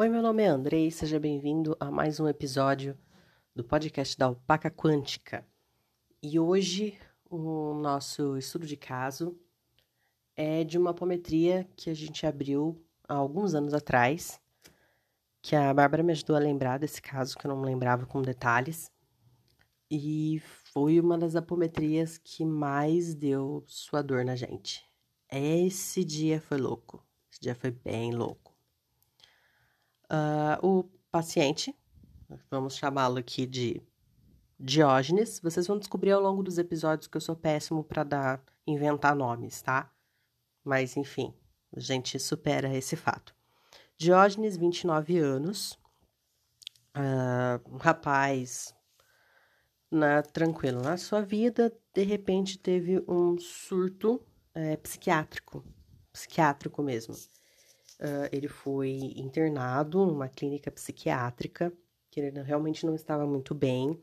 [0.00, 2.96] Oi, meu nome é Andrei, seja bem-vindo a mais um episódio
[3.52, 5.44] do podcast da Alpaca Quântica.
[6.22, 6.96] E hoje
[7.28, 9.36] o nosso estudo de caso
[10.36, 14.40] é de uma apometria que a gente abriu há alguns anos atrás,
[15.42, 18.92] que a Bárbara me ajudou a lembrar desse caso, que eu não lembrava com detalhes.
[19.90, 20.40] E
[20.72, 24.88] foi uma das apometrias que mais deu sua dor na gente.
[25.28, 27.04] Esse dia foi louco.
[27.28, 28.57] Esse dia foi bem louco.
[30.10, 31.76] Uh, o paciente,
[32.50, 33.82] vamos chamá-lo aqui de
[34.60, 39.14] Diógenes, vocês vão descobrir ao longo dos episódios que eu sou péssimo para dar inventar
[39.14, 39.88] nomes, tá?
[40.64, 41.32] Mas enfim,
[41.74, 43.32] a gente supera esse fato.
[43.96, 45.78] Diógenes, 29 anos,
[46.96, 48.74] uh, um rapaz
[49.90, 54.20] na, tranquilo na sua vida, de repente teve um surto
[54.54, 55.64] é, psiquiátrico,
[56.12, 57.14] psiquiátrico mesmo.
[58.00, 61.72] Uh, ele foi internado numa clínica psiquiátrica,
[62.10, 64.00] que ele realmente não estava muito bem.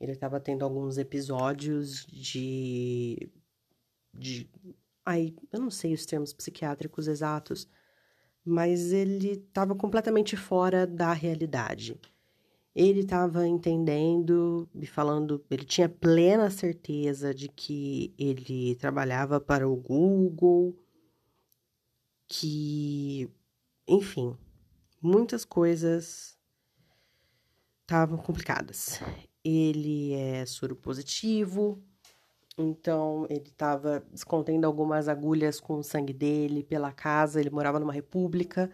[0.00, 3.30] Ele estava tendo alguns episódios de.
[4.12, 4.48] de.
[5.04, 7.68] Ai, eu não sei os termos psiquiátricos exatos,
[8.44, 11.98] mas ele estava completamente fora da realidade.
[12.74, 19.74] Ele estava entendendo e falando, ele tinha plena certeza de que ele trabalhava para o
[19.76, 20.76] Google,
[22.28, 23.30] que,
[23.86, 24.36] enfim,
[25.00, 26.36] muitas coisas
[27.82, 29.00] estavam complicadas.
[29.44, 31.82] Ele é soro positivo,
[32.58, 37.40] então ele estava escondendo algumas agulhas com o sangue dele pela casa.
[37.40, 38.70] Ele morava numa república.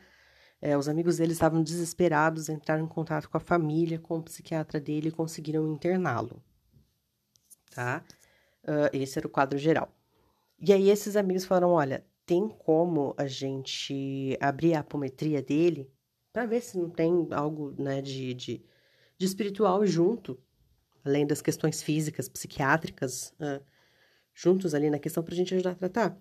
[0.60, 4.80] É, os amigos dele estavam desesperados, entraram em contato com a família, com o psiquiatra
[4.80, 6.40] dele e conseguiram interná-lo.
[7.74, 8.04] Tá?
[8.62, 9.92] Uh, esse era o quadro geral.
[10.60, 15.90] E aí esses amigos falaram: olha, tem como a gente abrir a apometria dele
[16.32, 18.64] para ver se não tem algo né, de, de,
[19.18, 20.38] de, espiritual junto,
[21.04, 23.34] além das questões físicas, psiquiátricas,
[24.32, 26.18] juntos ali na questão para a gente ajudar a tratar.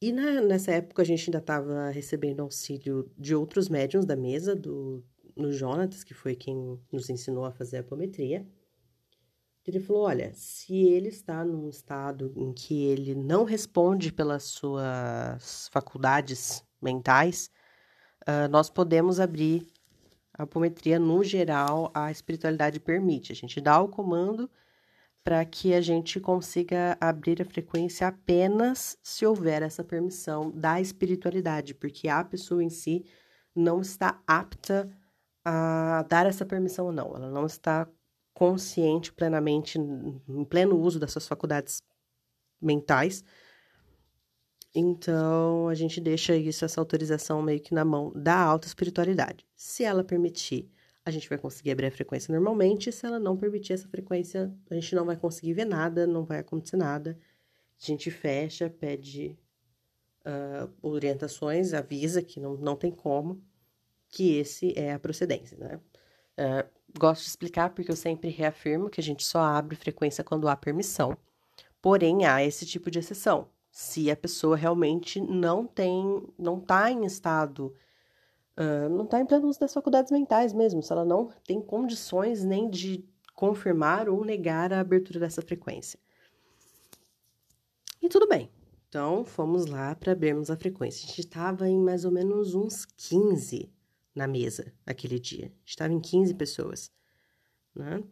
[0.00, 4.54] E na, nessa época a gente ainda estava recebendo auxílio de outros médiums da mesa,
[4.54, 5.04] do
[5.34, 8.46] no Jonatas, que foi quem nos ensinou a fazer a apometria.
[9.68, 15.68] Ele falou: olha, se ele está num estado em que ele não responde pelas suas
[15.70, 17.50] faculdades mentais,
[18.22, 19.66] uh, nós podemos abrir
[20.32, 23.30] a apometria no geral, a espiritualidade permite.
[23.30, 24.50] A gente dá o comando
[25.22, 31.74] para que a gente consiga abrir a frequência apenas se houver essa permissão da espiritualidade,
[31.74, 33.04] porque a pessoa em si
[33.54, 34.88] não está apta
[35.44, 37.14] a dar essa permissão ou não.
[37.14, 37.86] Ela não está
[38.38, 41.82] consciente plenamente, em pleno uso das suas faculdades
[42.62, 43.24] mentais.
[44.72, 49.44] Então, a gente deixa isso, essa autorização meio que na mão da alta espiritualidade.
[49.56, 50.70] Se ela permitir,
[51.04, 52.92] a gente vai conseguir abrir a frequência normalmente.
[52.92, 56.38] Se ela não permitir essa frequência, a gente não vai conseguir ver nada, não vai
[56.38, 57.18] acontecer nada.
[57.82, 59.36] A gente fecha, pede
[60.24, 63.42] uh, orientações, avisa que não, não tem como,
[64.08, 65.80] que esse é a procedência, né?
[66.38, 70.48] Uh, gosto de explicar porque eu sempre reafirmo que a gente só abre frequência quando
[70.48, 71.16] há permissão.
[71.82, 73.48] Porém, há esse tipo de exceção.
[73.72, 77.74] Se a pessoa realmente não tem, não está em estado,
[78.56, 82.44] uh, não está em pleno uso das faculdades mentais mesmo, se ela não tem condições
[82.44, 83.04] nem de
[83.34, 85.98] confirmar ou negar a abertura dessa frequência.
[88.00, 88.50] E tudo bem.
[88.88, 91.04] Então, fomos lá para abrirmos a frequência.
[91.04, 93.70] A gente estava em mais ou menos uns 15
[94.18, 95.52] na mesa aquele dia.
[95.64, 96.92] Estava em 15 pessoas,
[97.74, 98.02] né?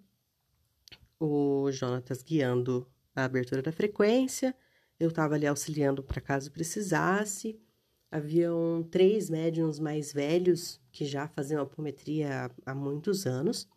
[1.19, 4.55] O Jonatas guiando a abertura da frequência,
[4.99, 7.61] eu estava ali auxiliando para caso precisasse.
[8.11, 13.69] Haviam três médiums mais velhos que já faziam apometria há, há muitos anos.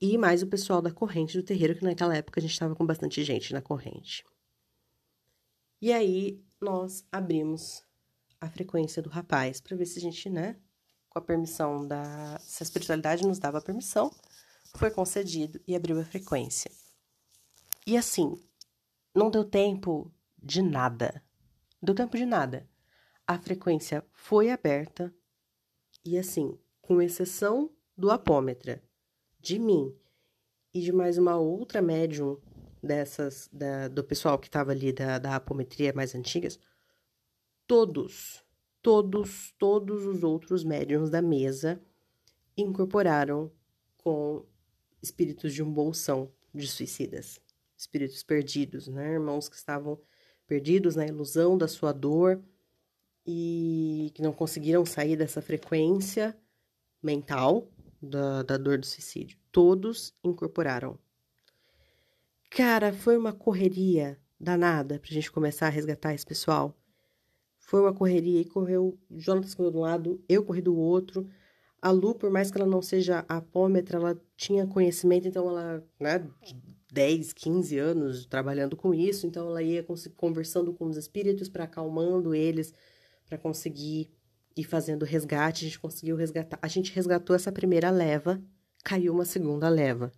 [0.00, 2.84] E mais o pessoal da corrente do terreiro, que naquela época a gente estava com
[2.84, 4.24] bastante gente na corrente.
[5.80, 7.84] E aí nós abrimos
[8.40, 10.58] a frequência do rapaz para ver se a gente, né,
[11.10, 12.38] com a permissão da.
[12.38, 14.10] Se a espiritualidade nos dava a permissão,
[14.76, 16.70] foi concedido e abriu a frequência.
[17.86, 18.40] E assim,
[19.14, 21.22] não deu tempo de nada.
[21.82, 22.68] Deu tempo de nada.
[23.26, 25.12] A frequência foi aberta
[26.04, 28.82] e assim, com exceção do apômetra,
[29.38, 29.94] de mim
[30.72, 32.40] e de mais uma outra médium
[32.82, 36.58] dessas, da, do pessoal que estava ali da, da apometria mais antigas,
[37.66, 38.42] todos
[38.82, 41.80] todos, todos os outros médiums da mesa
[42.56, 43.50] incorporaram
[43.98, 44.44] com
[45.02, 47.40] espíritos de um bolsão de suicidas,
[47.76, 49.12] espíritos perdidos, né?
[49.12, 50.00] Irmãos que estavam
[50.46, 52.42] perdidos na ilusão da sua dor
[53.26, 56.36] e que não conseguiram sair dessa frequência
[57.02, 57.70] mental
[58.02, 59.38] da, da dor do suicídio.
[59.52, 60.98] Todos incorporaram.
[62.50, 66.76] Cara, foi uma correria danada pra gente começar a resgatar esse pessoal.
[67.70, 68.98] Foi uma correria e correu.
[69.12, 71.30] Jonas correu de um lado, eu corri do outro.
[71.80, 76.28] A Lu, por mais que ela não seja apômetra, ela tinha conhecimento, então ela, né,
[76.92, 79.86] 10, 15 anos trabalhando com isso, então ela ia
[80.16, 82.74] conversando com os espíritos para acalmando eles,
[83.24, 84.10] para conseguir
[84.56, 85.64] ir fazendo resgate.
[85.64, 86.58] A gente conseguiu resgatar.
[86.60, 88.42] A gente resgatou essa primeira leva,
[88.82, 90.10] caiu uma segunda leva.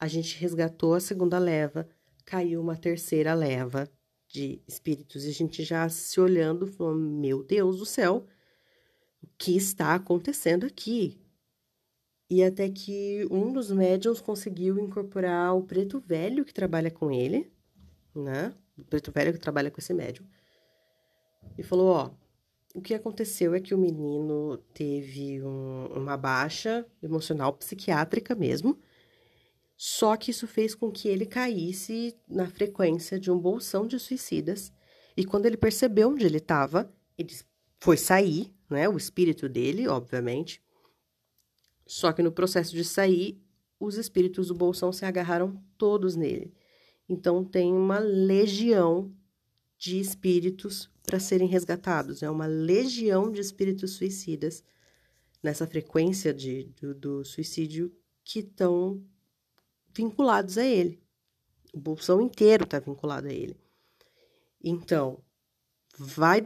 [0.00, 1.88] A gente resgatou a segunda leva,
[2.24, 3.88] caiu uma terceira leva
[4.34, 5.24] de espíritos.
[5.24, 8.26] E a gente já se olhando, falou: Meu Deus do céu,
[9.22, 11.20] o que está acontecendo aqui?
[12.28, 17.52] E até que um dos médiums conseguiu incorporar o preto velho que trabalha com ele,
[18.14, 18.52] né?
[18.76, 20.26] O preto velho que trabalha com esse médium.
[21.56, 22.10] E falou: Ó,
[22.74, 28.80] o que aconteceu é que o menino teve um, uma baixa emocional psiquiátrica mesmo,
[29.76, 34.72] só que isso fez com que ele caísse na frequência de um bolsão de suicidas.
[35.16, 37.34] E quando ele percebeu onde ele estava, ele
[37.80, 38.88] foi sair, né?
[38.88, 40.62] O espírito dele, obviamente.
[41.86, 43.40] Só que no processo de sair,
[43.78, 46.54] os espíritos do bolsão se agarraram todos nele.
[47.08, 49.12] Então tem uma legião
[49.76, 52.22] de espíritos para serem resgatados.
[52.22, 54.64] É uma legião de espíritos suicidas
[55.42, 57.94] nessa frequência de, do, do suicídio
[58.24, 59.04] que estão
[59.94, 61.00] vinculados a ele.
[61.72, 63.56] O bolsão inteiro está vinculado a ele.
[64.62, 65.18] Então,
[65.98, 66.42] vai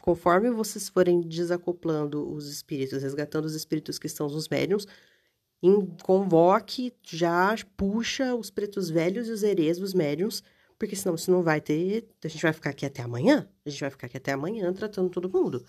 [0.00, 4.86] conforme vocês forem desacoplando os espíritos, resgatando os espíritos que estão nos médiums,
[6.02, 10.42] convoque, já puxa os pretos velhos e os herês dos médiums
[10.80, 12.08] porque senão você não vai ter.
[12.24, 13.46] A gente vai ficar aqui até amanhã.
[13.66, 15.62] A gente vai ficar aqui até amanhã tratando todo mundo.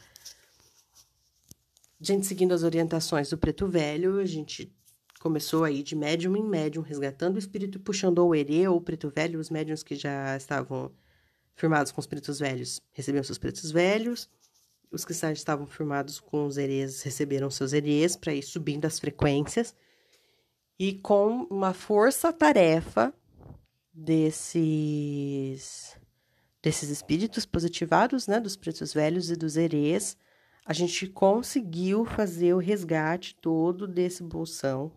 [1.99, 4.73] A gente seguindo as orientações do preto velho, a gente
[5.21, 8.81] começou aí de médium em médium, resgatando o espírito, puxando ou o herê ou o
[8.81, 10.91] preto velho, os médiums que já estavam
[11.53, 14.27] firmados com os pretos velhos recebiam seus pretos velhos,
[14.91, 19.75] os que estavam firmados com os herês receberam seus herês para ir subindo as frequências.
[20.77, 23.13] E com uma força-tarefa,
[23.93, 25.95] desses
[26.63, 30.17] desses espíritos positivados, né, dos pretos velhos e dos herês,
[30.65, 34.91] a gente conseguiu fazer o resgate todo desse bolsão,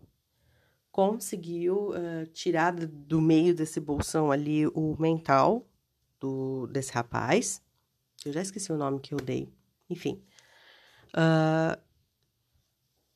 [0.95, 5.67] conseguiu uh, tirar do meio desse bolsão ali o mental
[6.21, 7.61] do, desse rapaz,
[8.25, 9.51] eu já esqueci o nome que eu dei,
[9.89, 10.23] enfim.
[11.09, 11.77] Uh,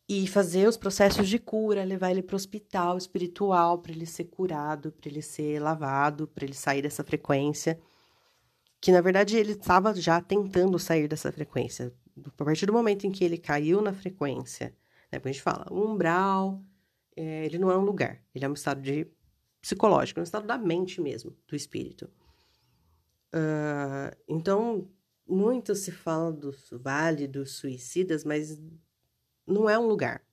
[0.09, 4.25] e fazer os processos de cura, levar ele para o hospital espiritual para ele ser
[4.25, 7.79] curado, para ele ser lavado, para ele sair dessa frequência.
[8.81, 11.93] Que na verdade ele estava já tentando sair dessa frequência.
[12.37, 14.75] A partir do momento em que ele caiu na frequência,
[15.09, 16.61] né, a gente fala, umbral,
[17.15, 19.07] é, ele não é um lugar, ele é um estado de
[19.61, 22.09] psicológico, é um estado da mente mesmo, do espírito.
[23.33, 24.89] Uh, então,
[25.27, 28.59] muito se fala do vale dos suicidas, mas
[29.45, 30.23] não é um lugar.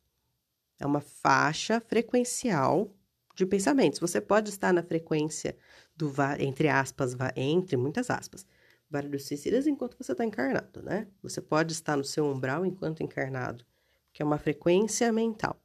[0.78, 2.94] É uma faixa frequencial
[3.34, 3.98] de pensamentos.
[3.98, 5.56] Você pode estar na frequência
[5.94, 8.46] do, entre aspas, entre muitas aspas,
[8.88, 11.08] Vale dos Suicidas enquanto você está encarnado, né?
[11.22, 13.64] Você pode estar no seu umbral enquanto encarnado,
[14.12, 15.60] que é uma frequência mental.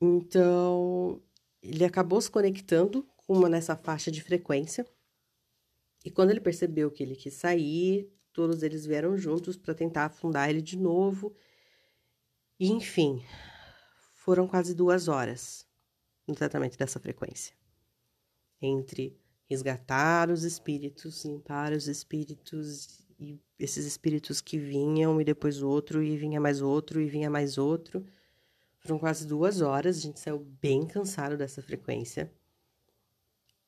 [0.00, 1.22] Então,
[1.62, 4.86] ele acabou se conectando com uma nessa faixa de frequência.
[6.04, 10.48] E quando ele percebeu que ele quis sair, todos eles vieram juntos para tentar afundar
[10.48, 11.34] ele de novo
[12.58, 13.22] e, enfim,
[14.12, 15.66] foram quase duas horas
[16.26, 17.54] no tratamento dessa frequência.
[18.60, 26.02] Entre resgatar os espíritos, limpar os espíritos e esses espíritos que vinham e depois outro
[26.02, 28.06] e vinha mais outro e vinha mais outro.
[28.80, 32.32] Foram quase duas horas, a gente saiu bem cansado dessa frequência.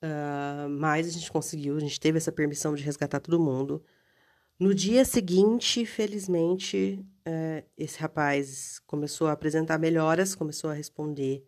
[0.03, 3.83] Uh, mas a gente conseguiu, a gente teve essa permissão de resgatar todo mundo.
[4.59, 11.45] No dia seguinte, felizmente, é, esse rapaz começou a apresentar melhoras, começou a responder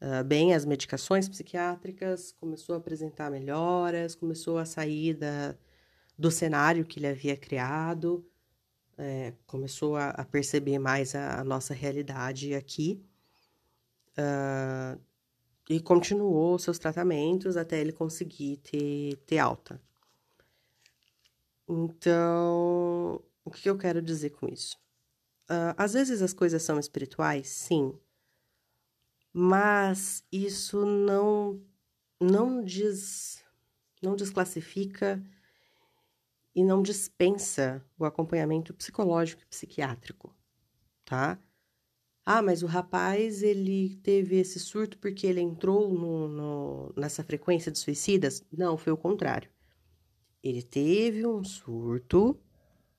[0.00, 5.56] uh, bem às medicações psiquiátricas, começou a apresentar melhoras, começou a sair da,
[6.18, 8.24] do cenário que ele havia criado,
[8.98, 13.00] é, começou a, a, perceber mais a, a nossa realidade aqui.
[14.18, 15.00] Uh,
[15.70, 19.80] e continuou seus tratamentos até ele conseguir ter, ter alta.
[21.68, 24.76] Então, o que eu quero dizer com isso?
[25.44, 27.94] Uh, às vezes as coisas são espirituais, sim,
[29.32, 31.60] mas isso não
[32.20, 33.44] não diz
[34.02, 35.22] não desclassifica
[36.58, 40.34] e não dispensa o acompanhamento psicológico e psiquiátrico,
[41.04, 41.38] tá?
[42.26, 47.70] Ah, mas o rapaz ele teve esse surto porque ele entrou no, no, nessa frequência
[47.70, 48.44] de suicidas?
[48.52, 49.48] Não, foi o contrário.
[50.42, 52.36] Ele teve um surto,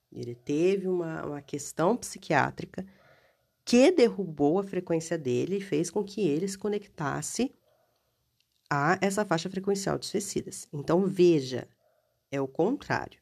[0.09, 2.85] ele teve uma, uma questão psiquiátrica
[3.65, 7.53] que derrubou a frequência dele e fez com que ele se conectasse
[8.69, 10.65] a essa faixa frequencial de suicidas.
[10.71, 11.67] Então, veja,
[12.31, 13.19] é o contrário.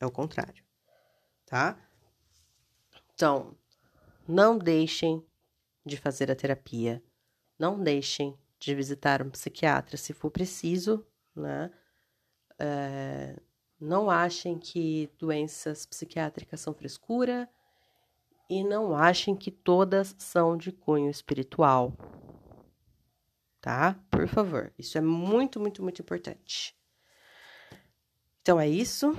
[0.00, 0.62] É o contrário,
[1.46, 1.78] tá?
[3.14, 3.56] Então,
[4.28, 5.24] não deixem
[5.84, 7.02] de fazer a terapia.
[7.58, 11.70] Não deixem de visitar um psiquiatra se for preciso, né?
[12.58, 13.36] É,
[13.80, 17.48] não achem que doenças psiquiátricas são frescura
[18.48, 21.92] e não achem que todas são de cunho espiritual.
[23.60, 23.98] Tá?
[24.10, 26.74] Por favor, isso é muito, muito, muito importante.
[28.40, 29.12] Então é isso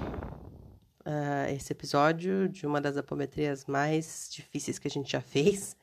[1.07, 5.77] uh, esse episódio de uma das apometrias mais difíceis que a gente já fez.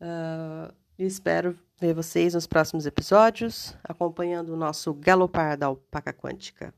[0.00, 6.74] Uh, espero ver vocês nos próximos episódios, acompanhando o nosso galopar da alpaca quântica.